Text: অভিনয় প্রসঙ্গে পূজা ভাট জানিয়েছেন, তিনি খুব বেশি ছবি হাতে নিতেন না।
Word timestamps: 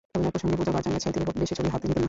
অভিনয় 0.15 0.33
প্রসঙ্গে 0.33 0.57
পূজা 0.59 0.71
ভাট 0.75 0.83
জানিয়েছেন, 0.85 1.11
তিনি 1.15 1.25
খুব 1.27 1.35
বেশি 1.43 1.53
ছবি 1.57 1.69
হাতে 1.73 1.85
নিতেন 1.87 1.95
না। 1.97 1.99